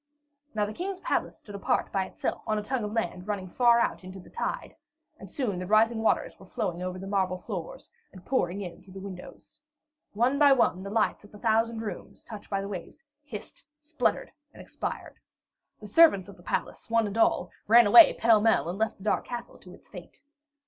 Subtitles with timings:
[0.55, 3.79] Now the King's palace stood apart by itself on a tongue of land running far
[3.79, 4.75] out into the tide,
[5.19, 8.93] and soon the rising waters were flowing over the marble floors and pouring in through
[8.93, 9.59] the windows.
[10.13, 14.31] One by one, the lights in the thousand rooms, touched by the waves, hissed, sputtered,
[14.53, 15.19] and expired.
[15.79, 19.03] The servants of the palace, one and all, ran away pell mell, and left the
[19.03, 20.19] dark castle to its fate.